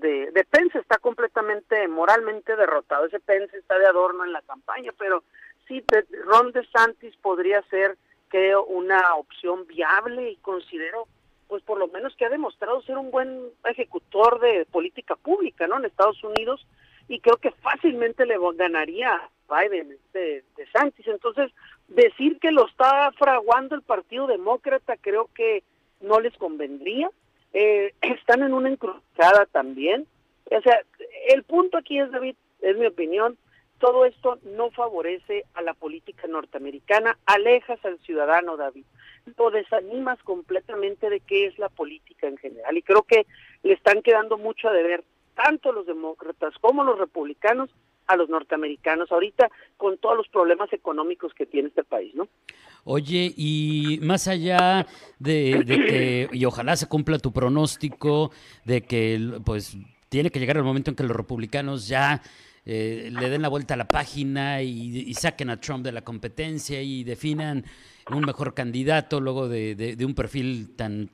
de, 0.00 0.30
de, 0.30 0.44
Pence, 0.44 0.78
está 0.78 0.98
completamente 0.98 1.86
moralmente 1.88 2.56
derrotado, 2.56 3.06
ese 3.06 3.20
Pence 3.20 3.56
está 3.56 3.78
de 3.78 3.86
adorno 3.86 4.24
en 4.24 4.32
la 4.32 4.42
campaña, 4.42 4.92
pero 4.98 5.22
sí, 5.66 5.84
Ron 6.24 6.52
DeSantis 6.52 7.16
podría 7.16 7.62
ser, 7.62 7.96
creo, 8.28 8.64
una 8.64 9.14
opción 9.14 9.66
viable 9.66 10.30
y 10.30 10.36
considero, 10.36 11.06
pues 11.48 11.62
por 11.62 11.78
lo 11.78 11.88
menos 11.88 12.14
que 12.16 12.24
ha 12.24 12.30
demostrado 12.30 12.82
ser 12.82 12.98
un 12.98 13.10
buen 13.10 13.50
ejecutor 13.64 14.40
de 14.40 14.66
política 14.66 15.16
pública, 15.16 15.66
¿no? 15.66 15.78
En 15.78 15.84
Estados 15.84 16.22
Unidos, 16.22 16.66
y 17.08 17.20
creo 17.20 17.36
que 17.36 17.50
fácilmente 17.52 18.26
le 18.26 18.36
ganaría 18.54 19.28
Biden 19.48 19.96
de, 20.12 20.44
de 20.56 20.66
Santis. 20.72 21.06
Entonces, 21.06 21.50
decir 21.88 22.38
que 22.38 22.50
lo 22.50 22.66
está 22.66 23.10
fraguando 23.12 23.74
el 23.74 23.82
Partido 23.82 24.26
Demócrata 24.26 24.96
creo 24.96 25.30
que 25.34 25.62
no 26.00 26.20
les 26.20 26.36
convendría. 26.36 27.10
Eh, 27.60 27.92
están 28.02 28.44
en 28.44 28.54
una 28.54 28.68
encrucijada 28.68 29.46
también. 29.46 30.06
O 30.44 30.60
sea, 30.62 30.80
el 31.28 31.42
punto 31.42 31.78
aquí 31.78 31.98
es, 31.98 32.10
David, 32.10 32.36
es 32.60 32.76
mi 32.76 32.86
opinión, 32.86 33.36
todo 33.78 34.04
esto 34.06 34.38
no 34.44 34.70
favorece 34.70 35.44
a 35.54 35.62
la 35.62 35.74
política 35.74 36.26
norteamericana, 36.26 37.18
alejas 37.26 37.84
al 37.84 37.98
ciudadano, 38.00 38.56
David, 38.56 38.84
lo 39.36 39.50
desanimas 39.50 40.20
completamente 40.22 41.10
de 41.10 41.20
qué 41.20 41.46
es 41.46 41.58
la 41.58 41.68
política 41.68 42.28
en 42.28 42.38
general. 42.38 42.76
Y 42.76 42.82
creo 42.82 43.02
que 43.02 43.26
le 43.62 43.74
están 43.74 44.02
quedando 44.02 44.38
mucho 44.38 44.68
a 44.68 44.72
deber 44.72 45.04
tanto 45.34 45.72
los 45.72 45.86
demócratas 45.86 46.54
como 46.60 46.82
los 46.84 46.98
republicanos 46.98 47.70
a 48.08 48.16
los 48.16 48.28
norteamericanos 48.28 49.12
ahorita 49.12 49.50
con 49.76 49.98
todos 49.98 50.16
los 50.16 50.28
problemas 50.28 50.72
económicos 50.72 51.32
que 51.34 51.46
tiene 51.46 51.68
este 51.68 51.84
país, 51.84 52.14
¿no? 52.14 52.28
Oye, 52.84 53.32
y 53.36 53.98
más 54.02 54.26
allá 54.28 54.86
de, 55.18 55.62
que, 55.66 56.28
y 56.32 56.44
ojalá 56.46 56.74
se 56.76 56.88
cumpla 56.88 57.18
tu 57.18 57.32
pronóstico 57.32 58.30
de 58.64 58.82
que, 58.82 59.40
pues, 59.44 59.76
tiene 60.08 60.30
que 60.30 60.40
llegar 60.40 60.56
el 60.56 60.64
momento 60.64 60.90
en 60.90 60.96
que 60.96 61.02
los 61.02 61.14
republicanos 61.14 61.86
ya 61.86 62.22
eh, 62.64 63.10
le 63.12 63.28
den 63.28 63.42
la 63.42 63.48
vuelta 63.48 63.74
a 63.74 63.76
la 63.76 63.86
página 63.88 64.62
y, 64.62 65.12
saquen 65.14 65.50
a 65.50 65.60
Trump 65.60 65.84
de 65.84 65.92
la 65.92 66.02
competencia 66.02 66.80
y 66.80 67.04
definan 67.04 67.64
un 68.10 68.20
mejor 68.20 68.54
candidato 68.54 69.20
luego 69.20 69.48
de 69.48 70.04
un 70.06 70.14
perfil 70.14 70.74
tan 70.74 71.10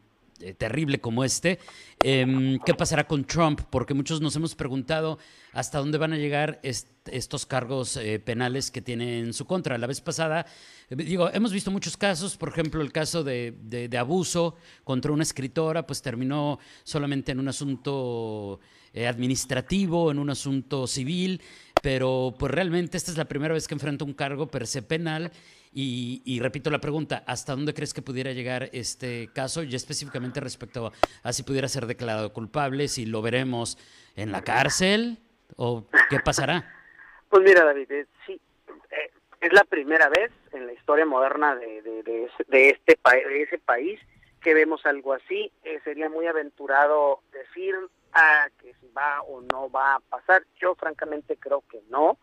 terrible 0.53 1.01
como 1.01 1.25
este. 1.25 1.59
Em, 2.03 2.59
¿Qué 2.67 2.75
pasará 2.75 3.07
con 3.07 3.25
Trump? 3.25 3.63
Porque 3.71 3.95
muchos 3.95 4.21
nos 4.21 4.37
hemos 4.37 4.55
preguntado 4.55 5.19
hasta 5.53 5.79
dónde 5.79 5.97
van 5.97 6.13
a 6.13 6.19
llegar 6.19 6.61
estos 6.63 7.47
cargos 7.47 7.97
eh, 7.97 8.19
penales 8.19 8.71
que 8.71 8.83
tiene 8.83 9.21
en 9.21 9.33
su 9.33 9.47
contra. 9.47 9.79
La 9.79 9.87
vez 9.87 10.01
pasada, 10.01 10.47
eh, 10.91 10.97
digo, 10.97 11.31
hemos 11.33 11.53
visto 11.53 11.71
muchos 11.71 11.97
casos, 11.97 12.37
por 12.37 12.49
ejemplo, 12.51 12.83
el 12.83 12.93
caso 12.93 13.25
de, 13.25 13.89
abuso 13.99 14.57
contra 14.83 15.13
una 15.13 15.23
escritora, 15.23 15.87
pues 15.87 16.03
terminó 16.03 16.59
solamente 16.83 17.33
en 17.33 17.41
un 17.41 17.49
asunto 17.49 18.61
administrativo, 18.95 20.11
en 20.11 20.19
un 20.19 20.31
asunto 20.31 20.87
civil, 20.87 21.43
pero 21.83 22.35
pues 22.39 22.53
realmente 22.53 22.97
esta 22.97 23.11
es 23.11 23.19
la 23.19 23.27
primera 23.27 23.53
vez 23.53 23.69
que 23.69 23.75
enfrenta 23.75 24.05
un 24.05 24.15
cargo 24.15 24.47
per 24.47 24.67
se 24.67 24.83
penal 24.83 25.31
y, 25.77 26.39
repito 26.41 26.71
la 26.71 26.81
pregunta, 26.81 27.25
¿hasta 27.27 27.57
dónde 27.57 27.75
crees 27.75 27.93
que 27.93 28.01
pudiera 28.01 28.31
llegar 28.31 28.71
este 28.73 29.29
caso? 29.35 29.65
Y 29.65 29.75
específicamente 29.75 30.39
respecto 30.39 30.93
a, 31.23 31.33
si 31.33 31.43
pudiera 31.43 31.67
ser 31.67 31.87
declarado 31.87 32.33
culpable, 32.33 32.87
si 32.87 33.07
lo 33.07 33.23
veremos 33.23 33.77
en 34.15 34.31
la 34.31 34.43
cárcel 34.43 35.19
o 35.57 35.85
qué 36.11 36.21
pasará. 36.21 36.65
Pues 37.29 37.43
mira, 37.43 37.65
David, 37.65 37.91
eh, 37.91 38.07
sí, 38.25 38.41
eh, 38.91 39.11
es 39.41 39.53
la 39.53 39.65
primera 39.65 40.09
vez 40.09 40.31
en 40.53 40.67
la 40.67 40.73
historia 40.73 41.07
moderna 41.07 41.57
de, 41.57 41.83
de, 41.83 42.25
este 42.69 42.97
de 43.03 43.43
ese 43.43 43.59
país 43.59 44.01
que 44.45 44.55
vemos 44.55 44.87
algo 44.87 45.15
así. 45.15 45.51
Eh, 45.65 45.81
sería 45.83 46.09
muy 46.09 46.29
aventurado 46.29 47.21
decir 47.33 47.75
ah, 48.13 48.47
que 48.61 48.73
si 48.75 48.89
va 48.97 49.23
o 49.23 49.41
no 49.41 49.69
va 49.71 49.97
a 49.97 50.01
pasar. 50.01 50.45
Yo 50.61 50.77
francamente 50.77 51.37
creo 51.37 51.65
que 51.69 51.81
no 51.89 52.19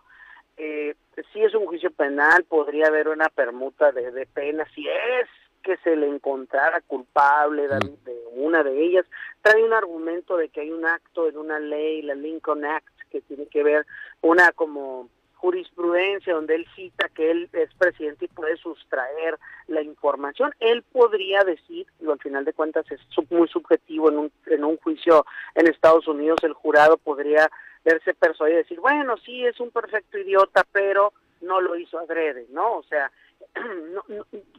eh, 0.57 0.95
si 1.33 1.43
es 1.43 1.55
un 1.55 1.65
juicio 1.65 1.91
penal, 1.91 2.43
podría 2.43 2.87
haber 2.87 3.07
una 3.07 3.29
permuta 3.29 3.91
de, 3.91 4.11
de 4.11 4.25
pena, 4.27 4.65
si 4.75 4.87
es 4.87 5.27
que 5.63 5.77
se 5.77 5.95
le 5.95 6.07
encontrara 6.07 6.81
culpable 6.81 7.67
de, 7.67 8.23
una 8.33 8.63
de 8.63 8.83
ellas. 8.83 9.05
Trae 9.41 9.63
un 9.63 9.73
argumento 9.73 10.37
de 10.37 10.49
que 10.49 10.61
hay 10.61 10.71
un 10.71 10.85
acto 10.85 11.27
en 11.27 11.37
una 11.37 11.59
ley, 11.59 12.01
la 12.01 12.15
Lincoln 12.15 12.65
Act, 12.65 12.93
que 13.09 13.21
tiene 13.21 13.47
que 13.47 13.63
ver 13.63 13.85
una 14.21 14.51
como 14.51 15.09
jurisprudencia 15.41 16.35
donde 16.35 16.53
él 16.53 16.67
cita 16.75 17.09
que 17.09 17.31
él 17.31 17.49
es 17.53 17.73
presidente 17.73 18.25
y 18.25 18.27
puede 18.27 18.57
sustraer 18.57 19.39
la 19.67 19.81
información. 19.81 20.53
Él 20.59 20.83
podría 20.83 21.43
decir, 21.43 21.87
y 21.99 22.07
al 22.07 22.19
final 22.19 22.45
de 22.45 22.53
cuentas 22.53 22.85
es 22.91 23.01
muy 23.31 23.47
subjetivo 23.47 24.09
en 24.09 24.19
un, 24.19 24.31
en 24.45 24.63
un 24.63 24.77
juicio 24.77 25.25
en 25.55 25.67
Estados 25.67 26.07
Unidos, 26.07 26.37
el 26.43 26.53
jurado 26.53 26.97
podría 26.97 27.49
verse 27.83 28.13
persuadido 28.13 28.59
y 28.59 28.63
decir, 28.63 28.79
bueno, 28.79 29.17
sí, 29.17 29.43
es 29.43 29.59
un 29.59 29.71
perfecto 29.71 30.19
idiota, 30.19 30.63
pero 30.71 31.11
no 31.41 31.59
lo 31.59 31.75
hizo 31.75 31.97
adrede, 31.97 32.45
¿no? 32.51 32.77
O 32.77 32.83
sea, 32.83 33.11
no, 33.55 34.03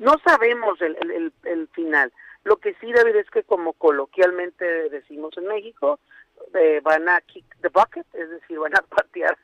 no, 0.00 0.14
sabemos 0.26 0.80
el, 0.82 0.96
el, 1.00 1.32
el, 1.44 1.68
final. 1.68 2.12
Lo 2.42 2.56
que 2.56 2.74
sí, 2.80 2.92
David, 2.92 3.14
es 3.14 3.30
que 3.30 3.44
como 3.44 3.74
coloquialmente 3.74 4.90
decimos 4.90 5.36
en 5.36 5.46
México, 5.46 6.00
eh, 6.54 6.80
van 6.82 7.08
a 7.08 7.20
kick 7.20 7.44
the 7.60 7.68
bucket, 7.68 8.06
es 8.14 8.30
decir, 8.30 8.58
van 8.58 8.74
a 8.74 8.82
patear, 8.96 9.38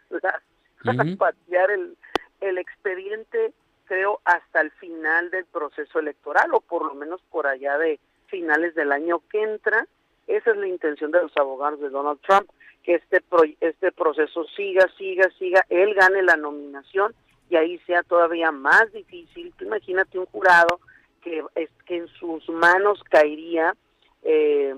patear 1.18 1.70
el, 1.70 1.96
el 2.40 2.58
expediente, 2.58 3.52
creo, 3.86 4.20
hasta 4.24 4.60
el 4.60 4.70
final 4.72 5.30
del 5.30 5.44
proceso 5.46 5.98
electoral, 5.98 6.52
o 6.52 6.60
por 6.60 6.84
lo 6.84 6.94
menos 6.94 7.20
por 7.30 7.46
allá 7.46 7.78
de 7.78 7.98
finales 8.26 8.74
del 8.74 8.92
año 8.92 9.20
que 9.30 9.42
entra. 9.42 9.86
Esa 10.26 10.50
es 10.50 10.56
la 10.56 10.68
intención 10.68 11.10
de 11.10 11.22
los 11.22 11.36
abogados 11.36 11.80
de 11.80 11.88
Donald 11.88 12.20
Trump 12.20 12.50
que 12.82 12.94
este, 12.94 13.22
este 13.60 13.92
proceso 13.92 14.44
siga, 14.56 14.88
siga, 14.96 15.28
siga, 15.38 15.64
él 15.68 15.94
gane 15.94 16.22
la 16.22 16.36
nominación 16.36 17.14
y 17.50 17.56
ahí 17.56 17.78
sea 17.80 18.02
todavía 18.02 18.50
más 18.50 18.92
difícil. 18.92 19.52
imagínate 19.60 20.18
un 20.18 20.26
jurado 20.26 20.80
que, 21.22 21.44
que 21.86 21.96
en 21.96 22.08
sus 22.08 22.48
manos 22.48 23.02
caería 23.04 23.74
eh, 24.22 24.74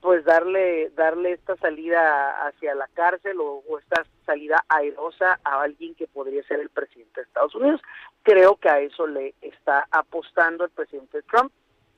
pues 0.00 0.24
darle 0.24 0.90
darle 0.90 1.32
esta 1.32 1.56
salida 1.56 2.46
hacia 2.46 2.74
la 2.74 2.88
cárcel 2.94 3.36
o, 3.40 3.62
esta 3.78 4.04
salida 4.24 4.64
airosa 4.68 5.38
a 5.44 5.62
alguien 5.62 5.94
que 5.94 6.06
podría 6.06 6.42
ser 6.44 6.60
el 6.60 6.70
presidente 6.70 7.20
de 7.20 7.26
Estados 7.26 7.54
Unidos. 7.54 7.80
Creo 8.22 8.56
que 8.56 8.68
a 8.68 8.80
eso 8.80 9.06
le 9.06 9.34
está 9.40 9.86
apostando 9.90 10.64
el 10.64 10.70
presidente 10.70 11.22
Trump 11.22 11.52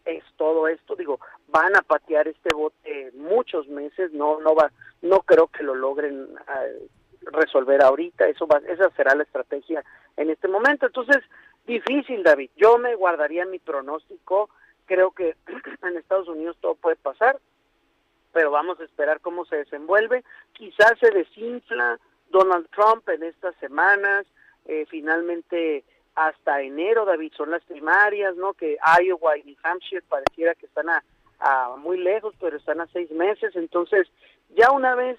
es 0.04 0.24
todo 0.36 0.66
esto, 0.66 0.96
digo, 0.96 1.20
van 1.48 1.76
a 1.76 1.82
patear 1.82 2.26
este 2.26 2.52
bote 2.54 3.12
muchos 3.14 3.68
meses, 3.68 4.12
no 4.12 4.40
no 4.40 4.54
va 4.54 4.70
no 5.00 5.20
creo 5.20 5.46
que 5.46 5.62
lo 5.62 5.74
logren 5.74 6.28
eh, 6.48 6.88
resolver 7.20 7.82
ahorita, 7.82 8.26
eso 8.26 8.46
va 8.46 8.60
esa 8.66 8.90
será 8.90 9.14
la 9.14 9.22
estrategia 9.22 9.84
en 10.16 10.30
este 10.30 10.48
momento. 10.48 10.86
Entonces, 10.86 11.22
difícil, 11.66 12.22
David. 12.22 12.50
Yo 12.56 12.78
me 12.78 12.94
guardaría 12.96 13.46
mi 13.46 13.58
pronóstico, 13.58 14.50
creo 14.86 15.12
que 15.12 15.36
en 15.82 15.96
Estados 15.96 16.28
Unidos 16.28 16.56
todo 16.60 16.74
puede 16.74 16.96
pasar, 16.96 17.38
pero 18.32 18.50
vamos 18.50 18.80
a 18.80 18.84
esperar 18.84 19.20
cómo 19.20 19.44
se 19.44 19.56
desenvuelve. 19.56 20.24
Quizás 20.52 20.94
se 21.00 21.10
desinfla 21.10 21.98
Donald 22.30 22.68
Trump 22.70 23.08
en 23.08 23.22
estas 23.22 23.54
semanas, 23.56 24.26
eh, 24.64 24.86
finalmente 24.88 25.84
hasta 26.14 26.60
enero, 26.60 27.04
David, 27.04 27.32
son 27.36 27.50
las 27.50 27.64
primarias, 27.64 28.36
¿no? 28.36 28.52
Que 28.54 28.76
Iowa 29.00 29.38
y 29.38 29.44
New 29.44 29.56
Hampshire 29.62 30.02
pareciera 30.08 30.54
que 30.54 30.66
están 30.66 30.88
a, 30.90 31.02
muy 31.78 31.98
lejos, 31.98 32.34
pero 32.38 32.56
están 32.56 32.80
a 32.80 32.86
seis 32.88 33.10
meses. 33.10 33.56
Entonces, 33.56 34.08
ya 34.50 34.70
una 34.70 34.94
vez 34.94 35.18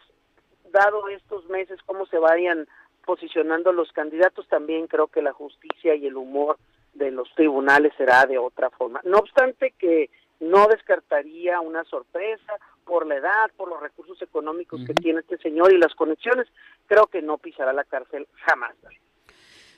dado 0.72 1.10
estos 1.10 1.46
meses, 1.50 1.80
cómo 1.86 2.06
se 2.06 2.18
vayan 2.18 2.68
posicionando 3.06 3.74
los 3.74 3.92
candidatos, 3.92 4.48
también 4.48 4.88
creo 4.88 5.08
que 5.08 5.22
la 5.22 5.34
justicia 5.34 5.96
y 5.96 6.08
el 6.08 6.16
humor 6.16 6.58
de 6.94 7.12
los 7.12 7.30
tribunales 7.36 7.92
será 7.98 8.26
de 8.26 8.38
otra 8.38 8.70
forma. 8.70 9.02
No 9.04 9.18
obstante 9.18 9.74
que 9.78 10.10
no 10.40 10.68
descartaría 10.68 11.60
una 11.60 11.84
sorpresa 11.86 12.54
por 12.86 13.08
la 13.08 13.16
edad, 13.16 13.52
por 13.56 13.70
los 13.70 13.82
recursos 13.82 14.22
económicos 14.22 14.82
que 14.86 14.94
tiene 14.94 15.22
este 15.22 15.38
señor 15.38 15.74
y 15.74 15.78
las 15.78 15.96
conexiones, 15.96 16.48
creo 16.88 17.08
que 17.08 17.22
no 17.22 17.38
pisará 17.38 17.74
la 17.74 17.84
cárcel 17.84 18.28
jamás. 18.46 18.76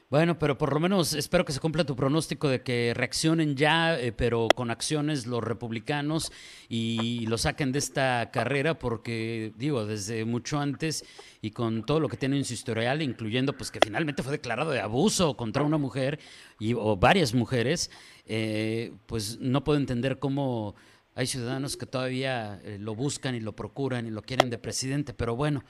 Bueno, 0.07 0.37
pero 0.37 0.55
por 0.55 0.71
lo 0.71 0.79
menos 0.79 1.13
espero 1.13 1.45
que 1.45 1.51
se 1.51 1.59
cumpla 1.59 1.83
tu 1.83 1.95
pronóstico 1.95 2.47
de 2.47 2.61
que 2.61 2.93
reaccionen 2.95 3.55
ya, 3.55 3.99
eh, 3.99 4.11
pero 4.11 4.47
con 4.55 4.69
acciones 4.69 5.25
los 5.25 5.43
republicanos 5.43 6.31
y 6.69 7.25
lo 7.25 7.39
saquen 7.39 7.71
de 7.71 7.79
esta 7.79 8.29
carrera, 8.31 8.77
porque 8.77 9.51
digo, 9.57 9.87
desde 9.87 10.23
mucho 10.23 10.59
antes 10.59 11.03
y 11.41 11.51
con 11.51 11.87
todo 11.87 11.99
lo 11.99 12.07
que 12.07 12.17
tiene 12.17 12.37
en 12.37 12.45
su 12.45 12.53
historial, 12.53 13.01
incluyendo 13.01 13.53
pues 13.53 13.71
que 13.71 13.79
finalmente 13.83 14.21
fue 14.21 14.31
declarado 14.31 14.69
de 14.69 14.79
abuso 14.79 15.35
contra 15.35 15.63
una 15.63 15.79
mujer 15.79 16.19
y, 16.59 16.75
o 16.75 16.95
varias 16.97 17.33
mujeres, 17.33 17.89
eh, 18.27 18.93
pues 19.07 19.39
no 19.39 19.63
puedo 19.63 19.79
entender 19.79 20.19
cómo 20.19 20.75
hay 21.15 21.25
ciudadanos 21.27 21.77
que 21.77 21.85
todavía 21.85 22.59
eh, 22.63 22.77
lo 22.79 22.93
buscan 22.93 23.35
y 23.35 23.39
lo 23.39 23.53
procuran 23.53 24.05
y 24.05 24.11
lo 24.11 24.21
quieren 24.21 24.49
de 24.49 24.57
presidente, 24.57 25.13
pero 25.13 25.35
bueno. 25.35 25.63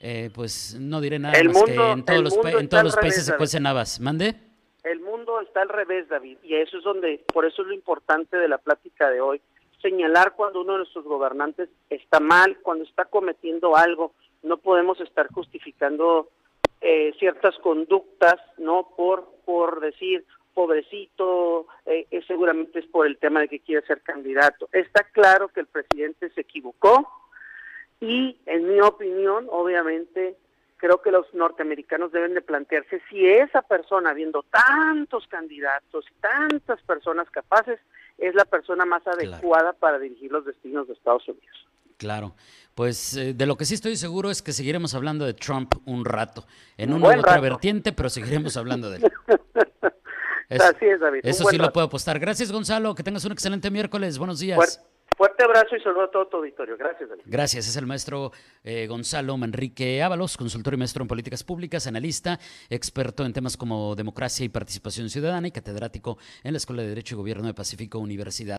Eh, 0.00 0.30
pues 0.32 0.76
no 0.78 1.00
diré 1.00 1.18
nada 1.18 1.34
más 1.42 1.64
que 1.64 1.74
en 1.74 2.04
todos 2.04 2.22
los, 2.22 2.36
en 2.60 2.68
todos 2.68 2.84
los 2.84 2.96
países 2.96 3.26
se 3.26 3.36
cuecen 3.36 3.66
habas. 3.66 3.98
¿Mande? 4.00 4.36
El 4.84 5.00
mundo 5.00 5.40
está 5.40 5.62
al 5.62 5.68
revés, 5.68 6.08
David, 6.08 6.38
y 6.44 6.54
eso 6.54 6.78
es 6.78 6.84
donde, 6.84 7.24
por 7.34 7.44
eso 7.44 7.62
es 7.62 7.68
lo 7.68 7.74
importante 7.74 8.36
de 8.36 8.46
la 8.46 8.58
plática 8.58 9.10
de 9.10 9.20
hoy, 9.20 9.40
señalar 9.82 10.34
cuando 10.36 10.60
uno 10.60 10.72
de 10.72 10.78
nuestros 10.78 11.04
gobernantes 11.04 11.68
está 11.90 12.20
mal, 12.20 12.58
cuando 12.62 12.84
está 12.84 13.06
cometiendo 13.06 13.76
algo, 13.76 14.12
no 14.44 14.58
podemos 14.58 15.00
estar 15.00 15.26
justificando 15.32 16.30
eh, 16.80 17.12
ciertas 17.18 17.56
conductas, 17.58 18.36
¿no? 18.56 18.88
Por, 18.96 19.28
por 19.44 19.80
decir, 19.80 20.24
pobrecito, 20.58 21.68
eh, 21.86 22.08
seguramente 22.26 22.80
es 22.80 22.86
por 22.86 23.06
el 23.06 23.16
tema 23.18 23.38
de 23.38 23.48
que 23.48 23.60
quiere 23.60 23.86
ser 23.86 24.02
candidato. 24.02 24.68
Está 24.72 25.04
claro 25.04 25.46
que 25.46 25.60
el 25.60 25.68
presidente 25.68 26.30
se 26.30 26.40
equivocó, 26.40 27.08
y 28.00 28.40
en 28.44 28.68
mi 28.68 28.80
opinión, 28.80 29.46
obviamente, 29.52 30.36
creo 30.76 31.00
que 31.00 31.12
los 31.12 31.32
norteamericanos 31.32 32.10
deben 32.10 32.34
de 32.34 32.42
plantearse 32.42 33.00
si 33.08 33.24
esa 33.24 33.62
persona, 33.62 34.12
viendo 34.14 34.44
tantos 34.50 35.28
candidatos 35.28 36.04
tantas 36.20 36.82
personas 36.82 37.30
capaces, 37.30 37.78
es 38.18 38.34
la 38.34 38.44
persona 38.44 38.84
más 38.84 39.06
adecuada 39.06 39.74
para 39.74 40.00
dirigir 40.00 40.32
los 40.32 40.44
destinos 40.44 40.88
de 40.88 40.94
Estados 40.94 41.28
Unidos. 41.28 41.68
Claro, 41.98 42.34
pues 42.74 43.16
eh, 43.16 43.32
de 43.32 43.46
lo 43.46 43.56
que 43.56 43.64
sí 43.64 43.74
estoy 43.74 43.94
seguro 43.94 44.28
es 44.28 44.42
que 44.42 44.52
seguiremos 44.52 44.96
hablando 44.96 45.24
de 45.24 45.34
Trump 45.34 45.74
un 45.86 46.04
rato, 46.04 46.46
en 46.76 46.92
una 46.92 47.06
u 47.06 47.20
otra 47.20 47.38
vertiente, 47.38 47.92
pero 47.92 48.08
seguiremos 48.08 48.56
hablando 48.56 48.90
de 48.90 48.96
él. 48.96 49.12
Así 50.50 50.86
es, 50.86 51.00
David. 51.00 51.20
Eso 51.22 51.44
sí 51.44 51.58
lo 51.58 51.72
puedo 51.72 51.86
apostar. 51.86 52.18
Gracias, 52.18 52.50
Gonzalo. 52.50 52.94
Que 52.94 53.02
tengas 53.02 53.24
un 53.24 53.32
excelente 53.32 53.70
miércoles. 53.70 54.18
Buenos 54.18 54.40
días. 54.40 54.82
Fuerte 55.16 55.42
abrazo 55.42 55.74
y 55.74 55.80
saludo 55.80 56.04
a 56.04 56.10
todo 56.10 56.28
tu 56.28 56.36
auditorio. 56.36 56.76
Gracias, 56.76 57.08
David. 57.08 57.22
Gracias. 57.26 57.68
Es 57.68 57.76
el 57.76 57.86
maestro 57.86 58.30
eh, 58.62 58.86
Gonzalo 58.86 59.36
Manrique 59.36 60.00
Ábalos, 60.00 60.36
consultor 60.36 60.74
y 60.74 60.76
maestro 60.76 61.02
en 61.02 61.08
políticas 61.08 61.42
públicas, 61.42 61.86
analista, 61.88 62.38
experto 62.70 63.26
en 63.26 63.32
temas 63.32 63.56
como 63.56 63.96
democracia 63.96 64.44
y 64.44 64.48
participación 64.48 65.10
ciudadana 65.10 65.48
y 65.48 65.50
catedrático 65.50 66.18
en 66.44 66.52
la 66.52 66.58
Escuela 66.58 66.82
de 66.82 66.88
Derecho 66.90 67.16
y 67.16 67.18
Gobierno 67.18 67.48
de 67.48 67.54
Pacífico 67.54 67.98
Universidad. 67.98 68.58